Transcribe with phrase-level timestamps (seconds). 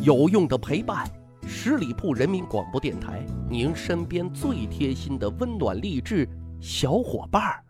[0.00, 1.04] 有用的陪伴，
[1.44, 6.26] 十里铺人民广播电台，您身边最贴心的温暖励志
[6.60, 7.64] 小伙伴儿。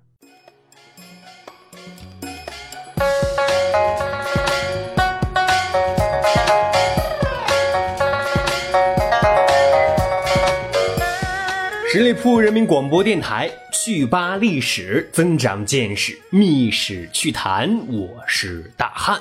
[11.91, 17.75] 十里铺人民广播电台，趣吧历史，增长见识，密史趣谈。
[17.89, 19.19] 我是大汉。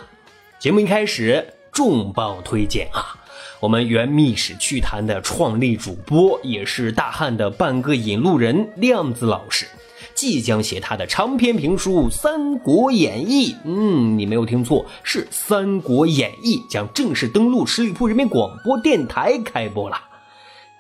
[0.60, 3.16] 节目一开始，重磅推荐啊！
[3.60, 9.68] 我们原密史趣谈的创立主播，也是大汉的半个引路人亮子老师，
[10.16, 13.54] 即将写他的长篇评书《三国演义》。
[13.64, 20.02] 嗯，你没有听错，是《三国演义》将正式登陆十里铺人民广播电台开播了。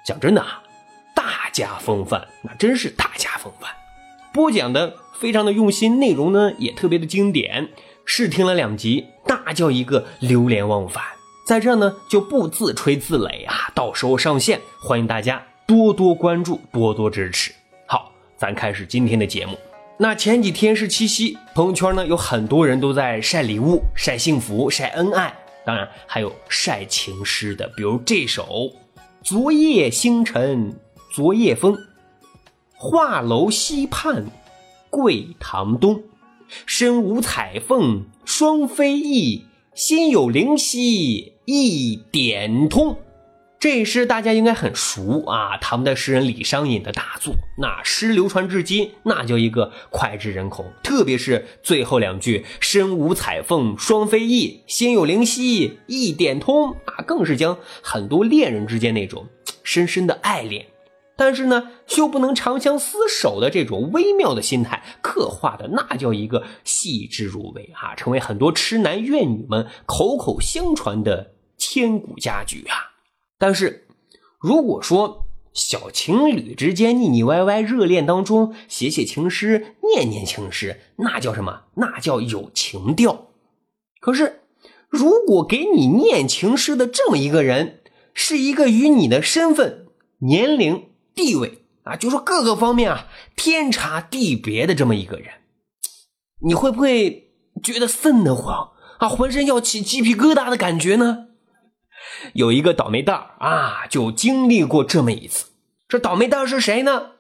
[0.04, 0.64] 讲真的啊。
[1.14, 3.70] 大家风范，那真是大家风范。
[4.34, 7.70] 播讲的非常的用心，内容呢也特别的经典。
[8.10, 11.04] 试听了两集，那叫一个流连忘返。
[11.46, 17.54] 在这呢就不自吹自擂啊，到时候上线，欢迎大家多多关注，多多支持。
[17.86, 19.58] 好，咱开始今天的节目。
[19.98, 25.34] 那前几天是七夕，朋友圈呢有很多人都在晒礼物、晒幸福、晒恩爱，
[25.66, 28.44] 当然还有晒情诗的，比如这首
[29.22, 30.72] 《昨夜星辰》。
[31.10, 31.76] 昨夜风，
[32.76, 34.24] 画楼西畔
[34.90, 36.00] 桂堂东，
[36.66, 42.98] 身无彩凤双飞翼，心有灵犀一点通。
[43.60, 50.64] 这诗大家应该很熟啊，唐代诗人李商隐的大作，那诗流传至今，那叫一个脍炙人口。
[50.84, 59.26] 特别是最后两句“身无彩凤双飞翼，心有灵犀一点通”，啊，更是将很多恋人之间那种
[59.64, 60.68] 深深的爱恋。
[61.18, 72.94] 但是呢，又不能长相厮守的这种微妙的心态，刻画的那叫一个细致入微啊，成为很多痴男怨女们口口相传的千古佳句啊。
[73.40, 73.88] 但是，
[74.40, 81.64] 如果说小情侣之间腻腻歪歪、热恋当中写写情诗、念念情诗，那叫什么？
[81.78, 83.30] 那叫有情调。
[84.00, 84.42] 可是，
[84.88, 87.80] 如果给你念情诗的这么一个人，
[88.14, 89.88] 是一个与你的身份、
[90.20, 90.90] 年龄。
[91.18, 95.28] 地位啊，就说各个方面啊，天差地别的这么一个人，
[96.46, 97.32] 你会不会
[97.64, 99.10] 觉得瘆得慌啊？
[99.10, 101.26] 浑身要起鸡皮疙瘩的感觉呢？
[102.34, 105.48] 有一个倒霉蛋啊，就经历过这么一次。
[105.88, 107.14] 这倒霉蛋是谁呢？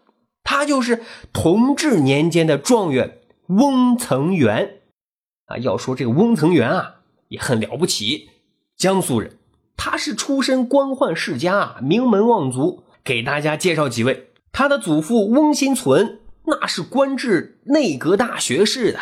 [0.43, 1.03] 他就是
[1.33, 4.81] 同治年间的状元翁曾元
[5.47, 5.57] 啊。
[5.57, 6.95] 要说这个翁曾元啊，
[7.29, 8.29] 也很了不起，
[8.77, 9.37] 江苏人，
[9.75, 12.83] 他是出身官宦世家，名门望族。
[13.07, 18.99] 给大家介绍几位，他的祖父翁新存，那是官至内阁大学士的；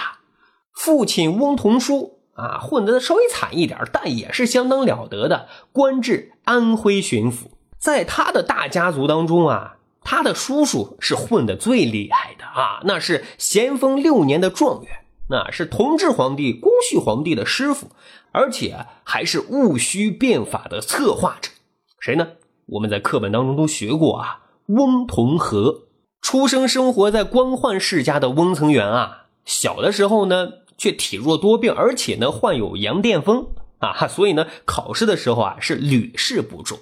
[0.75, 7.45] 父亲翁同书啊，混得稍微惨一点，但也是相当了得的，官至安徽巡抚。
[7.79, 14.91] 在他的大家族当中啊，他的叔叔是混得最厉害的啊，那是咸丰六年的状元，
[15.31, 17.87] 那是同治皇帝光绪皇帝的师傅，
[18.31, 21.49] 而且还是戊戌变法的策划者。
[21.99, 22.27] 谁呢？
[22.67, 25.81] 我们在课本当中都学过啊，翁同龢
[26.21, 36.79] 出生生活在官宦世家的翁曾元啊，小的时候呢却体弱多病，而且呢患有羊癫疯啊，所以呢考试的时候啊是屡试不中。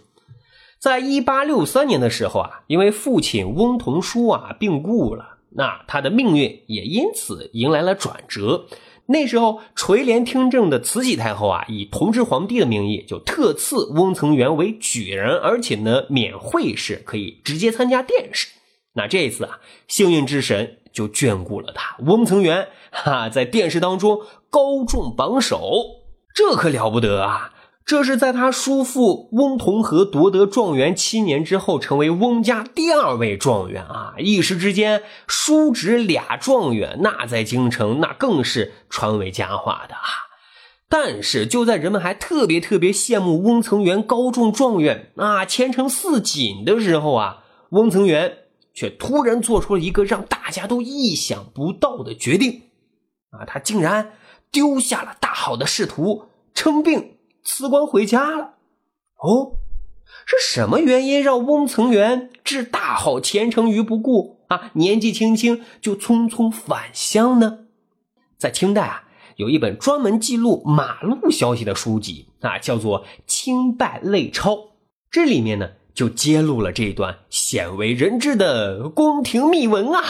[0.80, 8.66] 在一八六三年的时候啊，因为父亲翁同书啊病故了，那他的命运也因此迎来了转折。
[9.08, 18.48] 那时候垂帘听政的慈禧太后啊，以同治皇帝的名义，就特赐翁曾元为举人，而且呢免会试，可以直接参加殿试。
[18.94, 24.20] 那这一次啊，幸运之神就眷顾了他，翁曾元哈在殿试当中
[24.50, 25.84] 高中榜首，
[26.34, 27.53] 这可了不得啊！
[27.86, 34.16] 这是在他叔父翁同龢夺得状元七年之后，成为翁家第二位状元啊！
[34.18, 40.32] 一时之间，叔侄俩状元，那在京城那更是传为佳话的啊！
[40.88, 48.38] 但是，就在人们还特别特别羡慕翁曾元高中状元啊，前程似锦的时候啊，翁曾元
[48.74, 52.62] 却突然做出了一个让大家都意想不到的决定
[53.32, 53.44] 啊！
[53.46, 54.14] 他竟然
[54.52, 57.13] 丢下了大好的仕途，称病。
[57.44, 58.54] 辞官回家了，
[59.18, 59.58] 哦，
[60.26, 64.72] 是什么原因让翁曾元置大好前程于不顾啊？
[64.74, 67.60] 年纪轻轻就匆匆返乡呢？
[68.38, 69.04] 在清代啊，
[69.36, 74.52] 有一本专门记录马路消息的书籍啊，叫做《清败类钞》，
[75.12, 80.02] 这里面呢就揭露了这一段鲜为人知的宫廷秘闻啊。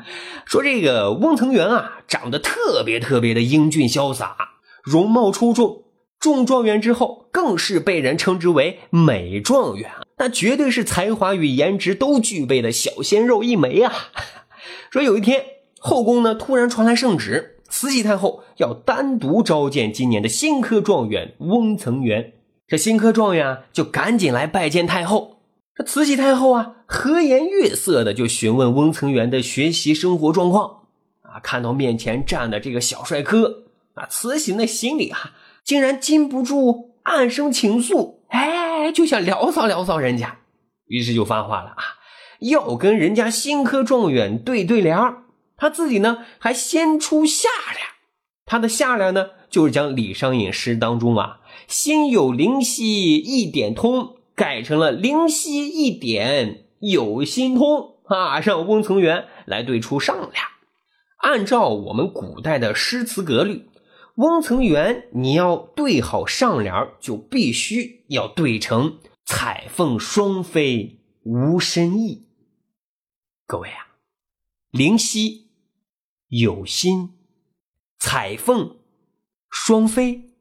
[0.46, 4.36] 说这个翁曾元啊，长得特别特别的英俊潇洒，
[4.82, 5.84] 容貌出众。
[6.20, 13.92] 中状元之后，更是被人称之为美状元，那绝对是才华与颜值都具备的小鲜肉一枚啊！
[14.92, 15.42] 说有一天，
[15.78, 22.34] 后宫呢突然传来圣旨，慈禧太后要单独召见今年的新科状元翁曾元。
[22.68, 25.38] 这新科状元啊，就赶紧来拜见太后。
[25.74, 30.82] 这慈禧太后啊，和颜悦色的就询问翁曾元的学习生活状况。
[31.22, 33.64] 啊，看到面前站的这个小帅哥，
[33.94, 35.32] 啊，慈禧那心里啊。
[35.64, 40.38] 竟然禁不住暗生情愫，哎，就想撩骚撩骚人家，
[40.86, 41.82] 于是就发话了啊，
[42.40, 44.96] 要跟人家新科状元对对联
[45.56, 47.86] 他自己呢还先出下联，
[48.46, 60.32] 他的下联呢就是将李商隐诗当中啊“心有灵犀一点通”改成了“灵犀一点有心通”啊，让翁曾元来对出上联。
[61.18, 63.66] 按照我们古代的诗词格律。
[64.16, 72.26] 翁曾元，你要对好上联，就必须要对成“彩凤双飞无深意”。
[73.46, 73.96] 各位啊，
[74.70, 75.50] 灵犀、
[76.28, 77.10] 有心、
[77.98, 78.76] 彩凤、
[79.48, 80.32] 双飞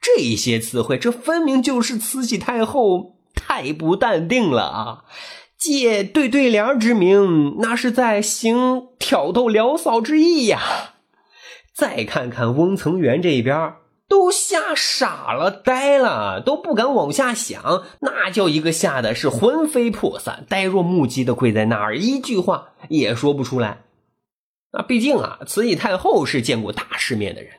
[0.00, 5.04] 这些词汇，这分明就是慈禧太后太不淡定了啊！
[5.56, 10.93] 借对对联之名，那是在行挑逗撩骚之意呀！
[11.74, 13.74] 再看看翁曾元这边，
[14.08, 23.80] 都吓傻了、呆了，都不敢往下想，那叫一个吓得是魂飞魄散、呆若木鸡的跪在那儿，一句话也说不出来。
[24.70, 27.50] 啊，毕竟啊，慈禧太后是见过大世面的人，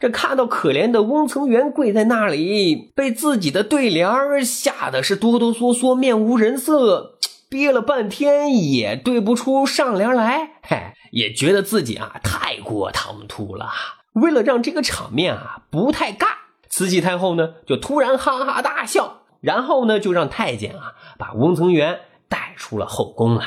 [0.00, 7.18] 这看到可怜的翁曾元跪在那里，被自己的对联吓得是哆哆嗦嗦、面无人色，
[7.48, 10.93] 憋了半天也对不出上联来，嘿。
[11.14, 13.70] 也觉得自己啊太过唐突了。
[14.14, 16.26] 为了让这个场面啊不太尬，
[16.68, 23.42] 慈禧太后呢就突然哈哈大笑，然后呢就让太监啊把翁曾元带出了后宫了。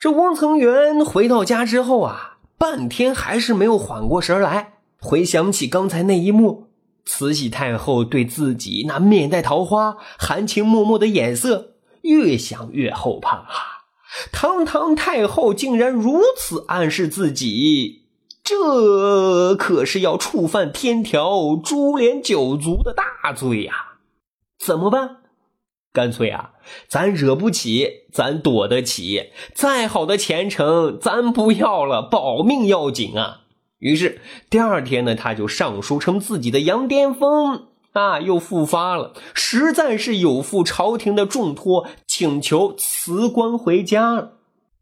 [0.00, 4.74] 这翁曾元回到家之后啊，半天还是没有缓过神来。
[5.00, 6.68] 回想起刚才那一幕，
[7.04, 13.46] 慈禧太后对自己那面带桃花、含情脉脉的眼色，越想越后怕。
[14.32, 18.02] 堂堂太后竟然如此暗示自己，
[18.42, 23.98] 这可是要触犯天条、株连九族的大罪呀！
[24.58, 25.16] 怎么办？
[25.92, 26.52] 干脆啊，
[26.86, 29.30] 咱惹不起，咱躲得起。
[29.54, 33.40] 再好的前程，咱不要了，保命要紧啊！
[33.78, 37.69] 于是第二天呢，他就上书称自己的羊癫疯。
[37.92, 44.38] 啊，又复发了，实在是有负朝廷的重托，请求辞官回家了。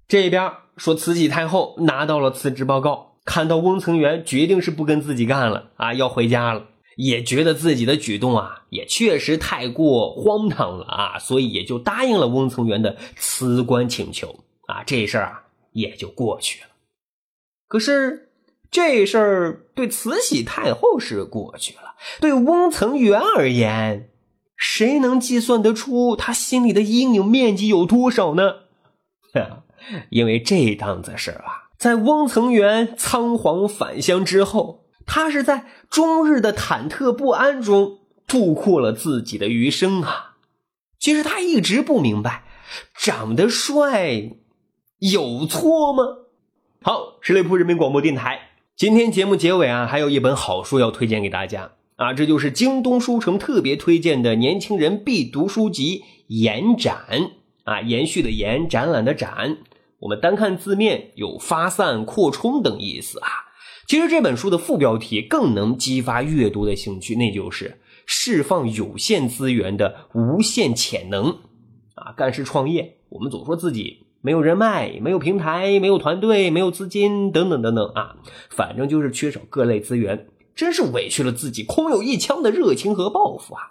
[0.07, 6.67] 这边说慈禧太后拿到了辞职报告，看到翁曾元决定是不跟自己干了啊，要回家了，
[6.97, 16.69] 也觉得自己的举动啊，也确实太过荒唐了啊，所以也就答应了翁曾元的辞官请求啊，这事儿啊也就过去了。
[17.67, 18.28] 可是。
[18.71, 24.11] 这事儿对慈禧太后是过去了，对翁曾元而言，
[24.57, 28.55] 谁能计算得出他心里的阴影面积有多少呢？
[30.11, 40.37] 因为这档子事儿啊，在翁曾元仓皇返乡之后，他是在终日的忐忑不安中度过了自己的余生啊。
[40.99, 42.45] 其实他一直不明白，
[42.95, 44.31] 长得帅
[44.99, 46.03] 有错吗？
[46.83, 48.48] 好，十里铺人民广播电台。
[48.79, 56.97] 今天节目结尾啊，还有一本好书要推荐给大家啊，这就是京东书城特别推荐的年轻人必读书籍《延展》
[57.65, 59.59] 啊，延续的延，展览的展。
[59.99, 63.27] 我们单看字面有发散、扩充等意思啊。
[63.89, 71.31] 其实这本书的副标题更能激发阅读的兴趣，那就是释放有限资源的无限潜能
[71.97, 72.13] 啊。
[72.17, 74.07] 干事创业，我们总说自己。
[74.21, 78.17] 没有人脉，没有平台，没有团队，没有资金，等等等等啊，
[78.51, 83.63] 反正就是缺少各类资源，真是委屈了自己空有一腔的热情和抱负啊！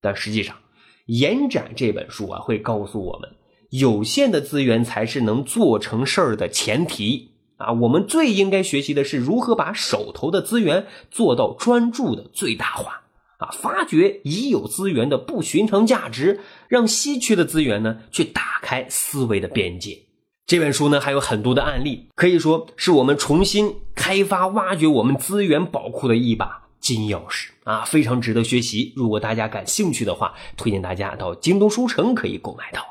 [0.00, 0.56] 但实际上，
[1.06, 3.30] 《延展》这本书啊，会告诉我们，
[3.70, 7.72] 有限的资源才是能做成事儿的前提啊！
[7.72, 13.01] 我们最应该学习的是如何把手头的资源做到专注的最大化。
[13.42, 19.98] 啊，发掘已有资源的不寻常价值，让稀缺的资源呢去打开思维的边界。
[20.46, 28.92] 这本书呢还有很多的案例，可以说是我们重新开发、挖掘我们资源宝库的一把金钥匙啊，非常值得学习。
[28.94, 32.84] 如果大家感兴趣的话，推荐大家到京东书城可以购买到。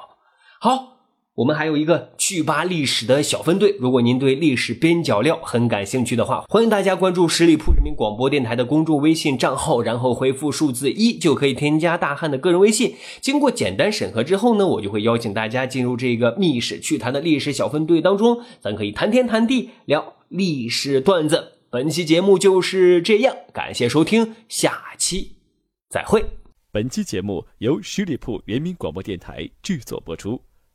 [0.60, 1.00] 好，
[1.35, 12.95] 我们还有一个趣吧历史的小分队，如果您对历史边角料很感兴趣的话，欢迎大家关注十里铺人民广播电台的公众微信账号，然后回复数字一就可以添加大汉的个人微信。
[13.21, 21.53] 经过简单审核之后呢，我就会邀请大家进入这个密室趣谈的历史小分队当中，咱可以谈天谈地，聊历史段子。
[21.69, 25.38] 本期节目就是这样，感谢收听，下期
[25.88, 26.25] 再会。
[26.73, 30.38] 本期节目由十里铺人民广播电台制作播出。